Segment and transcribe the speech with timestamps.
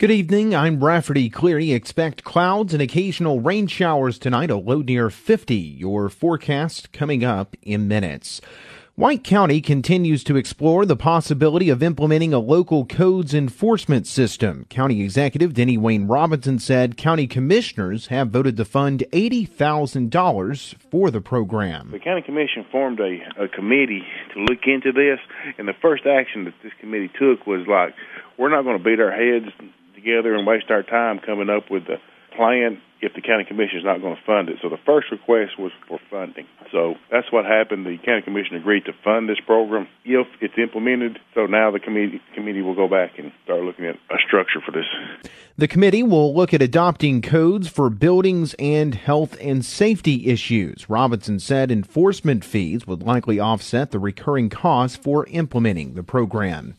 [0.00, 0.54] Good evening.
[0.54, 1.72] I'm Rafferty Cleary.
[1.72, 5.54] Expect clouds and occasional rain showers tonight, a low near 50.
[5.54, 8.40] Your forecast coming up in minutes.
[8.94, 14.64] White County continues to explore the possibility of implementing a local codes enforcement system.
[14.70, 21.20] County Executive Denny Wayne Robinson said county commissioners have voted to fund $80,000 for the
[21.20, 21.90] program.
[21.90, 25.18] The county commission formed a, a committee to look into this,
[25.58, 27.94] and the first action that this committee took was like,
[28.38, 29.52] we're not going to beat our heads
[30.00, 31.96] together and waste our time coming up with the
[32.36, 34.56] plan if the county commission is not going to fund it.
[34.60, 36.46] So the first request was for funding.
[36.70, 37.86] So that's what happened.
[37.86, 41.18] The county commission agreed to fund this program if it's implemented.
[41.34, 44.72] So now the committee committee will go back and start looking at a structure for
[44.72, 44.84] this.
[45.56, 50.88] The committee will look at adopting codes for buildings and health and safety issues.
[50.88, 56.76] Robinson said enforcement fees would likely offset the recurring costs for implementing the program.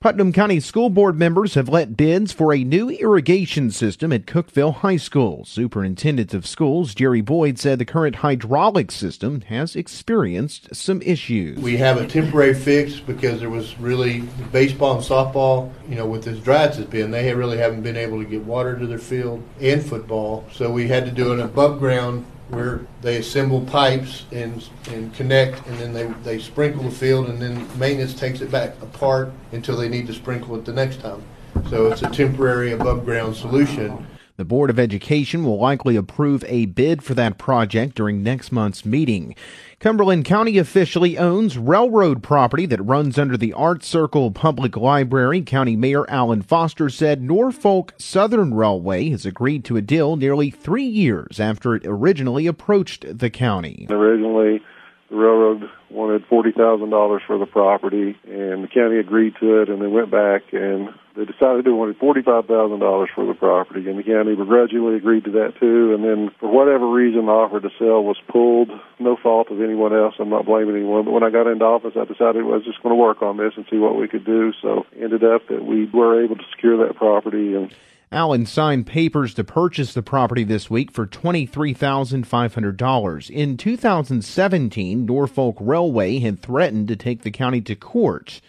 [0.00, 4.76] Putnam County School Board members have let bids for a new irrigation system at Cookeville
[4.76, 5.44] High School.
[5.44, 11.58] Superintendent of Schools Jerry Boyd said the current hydraulic system has experienced some issues.
[11.58, 14.20] We have a temporary fix because there was really
[14.52, 17.96] baseball and softball, you know, with as dry as it's been, they really haven't been
[17.96, 20.46] able to get water to their field and football.
[20.52, 25.66] So we had to do an above ground where they assemble pipes and and connect,
[25.66, 29.76] and then they they sprinkle the field, and then maintenance takes it back apart until
[29.76, 31.22] they need to sprinkle it the next time.
[31.70, 34.06] So it's a temporary above ground solution.
[34.38, 38.84] The Board of Education will likely approve a bid for that project during next month's
[38.84, 39.34] meeting.
[39.80, 45.42] Cumberland County officially owns railroad property that runs under the Art Circle Public Library.
[45.42, 50.86] County Mayor Alan Foster said Norfolk Southern Railway has agreed to a deal nearly three
[50.86, 53.88] years after it originally approached the county.
[53.90, 54.62] Originally,
[55.10, 59.68] the railroad wanted forty thousand dollars for the property, and the county agreed to it,
[59.68, 63.34] and they went back and they decided they wanted forty five thousand dollars for the
[63.34, 65.92] property, and the county begrudgingly agreed to that too.
[65.92, 68.70] And then, for whatever reason, the offer to sell was pulled.
[69.00, 70.14] No fault of anyone else.
[70.20, 71.04] I'm not blaming anyone.
[71.04, 73.36] But when I got into office, I decided I was just going to work on
[73.36, 74.52] this and see what we could do.
[74.62, 77.74] So, ended up that we were able to secure that property and
[78.10, 83.30] Allen signed papers to purchase the property this week for $23,500.
[83.30, 88.40] In 2017, Norfolk Railway had threatened to take the county to court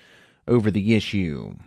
[0.47, 1.57] over the issue.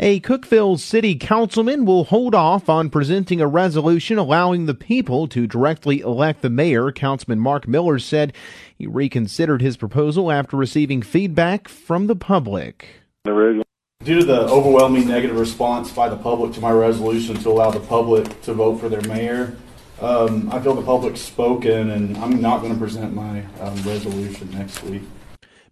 [0.00, 5.48] A Cookeville city councilman will hold off on presenting a resolution allowing the people to
[5.48, 6.92] directly elect the mayor.
[6.92, 8.32] Councilman Mark Miller said
[8.76, 12.86] he reconsidered his proposal after receiving feedback from the public.
[13.24, 13.64] Due
[14.04, 18.40] to the overwhelming negative response by the public to my resolution to allow the public
[18.42, 19.56] to vote for their mayor,
[20.00, 24.48] um, I feel the public's spoken, and I'm not going to present my um, resolution
[24.52, 25.02] next week.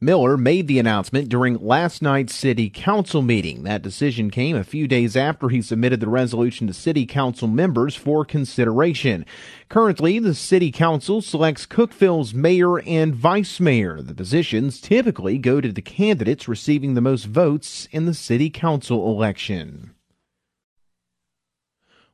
[0.01, 3.63] Miller made the announcement during last night's city council meeting.
[3.63, 7.97] That decision came a few days after he submitted the resolution to city council members
[7.97, 9.25] for consideration.
[9.71, 14.03] Currently, the city council selects Cookeville's mayor and vice mayor.
[14.03, 19.11] The positions typically go to the candidates receiving the most votes in the city council
[19.11, 19.96] election.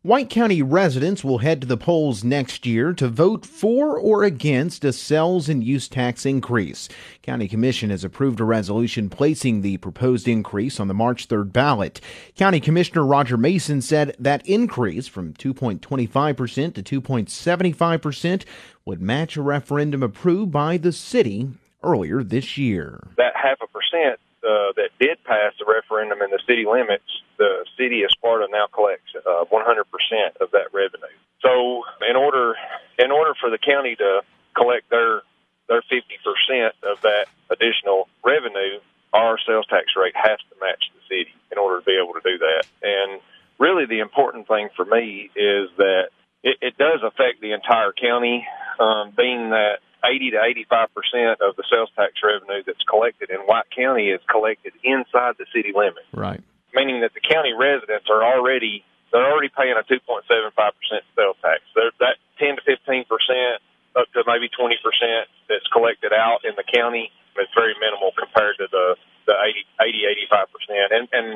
[0.04, 4.84] White County residents will head to the polls next year to vote for or against
[4.84, 6.88] a sales and use tax increase.
[7.22, 12.00] County Commission has approved a resolution placing the proposed increase on the March 3rd ballot.
[12.34, 18.44] County Commissioner Roger Mason said that increase from 2.25% to 2.75%
[18.84, 21.48] would match a referendum approved by the city
[21.84, 23.06] earlier this year.
[23.18, 27.06] That half a percent uh, that did pass the referendum in the city limits,
[27.38, 31.16] the city as Sparta now collects uh, 100% of that revenue.
[31.42, 32.54] So, in order
[32.98, 34.22] in order for the county to
[34.54, 35.22] collect their
[35.68, 38.78] their 50% of that additional revenue,
[39.12, 42.20] our sales tax rate has to match the city in order to be able to
[42.24, 42.64] do that.
[42.82, 43.20] And
[43.58, 46.10] really, the important thing for me is that
[46.42, 48.46] it, it does affect the entire county,
[48.78, 53.38] um, being that 80 to 85 percent of the sales tax revenue that's collected in
[53.46, 56.10] White County is collected inside the city limits.
[56.12, 56.42] Right.
[56.74, 60.24] Meaning that the county residents are already they're already paying a 2.75
[60.56, 61.60] percent sales tax.
[61.76, 63.60] They're, that 10 to 15 percent
[63.92, 68.56] up to maybe 20 percent that's collected out in the county is very minimal compared
[68.58, 68.96] to the
[69.26, 70.88] the 80 80 85 percent.
[70.90, 71.28] And and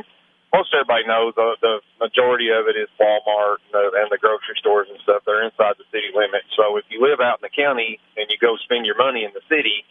[0.55, 4.57] most everybody knows the, the majority of it is Walmart and the, and the grocery
[4.59, 5.23] stores and stuff.
[5.27, 6.49] They're inside the city limits.
[6.55, 9.35] So if you live out in the county and you go spend your money in
[9.35, 9.85] the city,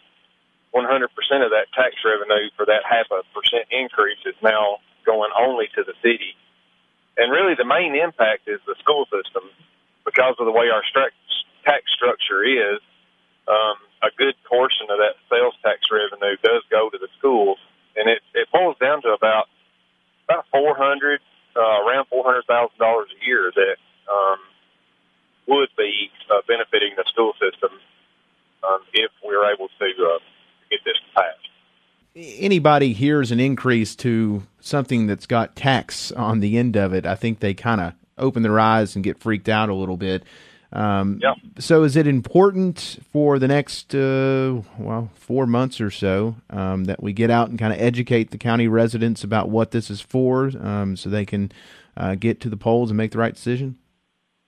[0.74, 0.84] 100%
[1.44, 5.84] of that tax revenue for that half a percent increase is now going only to
[5.84, 6.34] the city.
[7.16, 9.48] And really, the main impact is the school system
[10.04, 12.80] because of the way our tax structure is.
[13.48, 17.56] Um, a good portion of that sales tax revenue does go to the schools,
[17.96, 19.48] and it, it boils down to about
[20.60, 21.20] four hundred
[21.56, 23.76] uh, around four hundred thousand dollars a year that
[24.10, 24.38] um,
[25.48, 27.70] would be uh, benefiting the school system
[28.68, 30.18] um, if we were able to uh,
[30.70, 31.48] get this passed.
[32.38, 37.14] Anybody hears an increase to something that's got tax on the end of it, I
[37.14, 40.24] think they kind of open their eyes and get freaked out a little bit.
[40.76, 41.32] Um, yeah.
[41.58, 47.02] So, is it important for the next uh, well four months or so um, that
[47.02, 50.52] we get out and kind of educate the county residents about what this is for,
[50.60, 51.50] um, so they can
[51.96, 53.78] uh, get to the polls and make the right decision?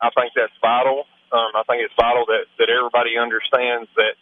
[0.03, 1.09] I think that's vital.
[1.33, 4.21] Um, I think it's vital that that everybody understands that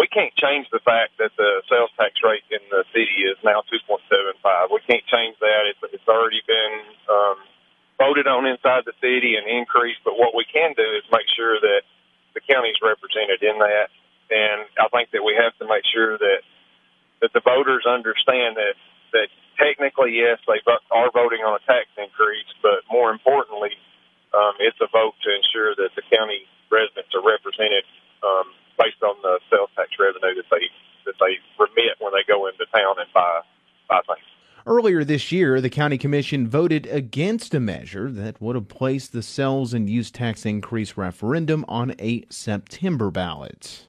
[0.00, 3.60] we can't change the fact that the sales tax rate in the city is now
[3.68, 4.72] 2.75.
[4.72, 5.68] We can't change that.
[5.68, 7.36] It's, it's already been um,
[7.98, 10.00] voted on inside the city and increased.
[10.04, 11.82] But what we can do is make sure that
[12.34, 13.88] the county's represented in that.
[14.32, 16.40] And I think that we have to make sure that
[17.20, 18.74] that the voters understand that
[19.12, 19.28] that
[19.60, 20.58] technically, yes, they
[20.90, 23.76] are voting on a tax increase, but more importantly,
[24.32, 27.84] um, it's a vote to ensure that the county residents are represented
[28.24, 28.48] um,
[28.80, 30.64] based on the sales tax revenue that they
[31.04, 33.44] that they remit when they go into town and buy
[33.88, 34.31] buy things.
[34.64, 39.22] Earlier this year, the County Commission voted against a measure that would have placed the
[39.22, 43.80] sales and use tax increase referendum on a September ballot.